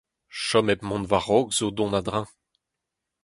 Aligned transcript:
Chom 0.45 0.67
hep 0.69 0.81
mont 0.87 1.09
war-raok 1.11 1.49
zo 1.57 1.65
dont 1.77 1.97
a-dreñv. 1.99 2.29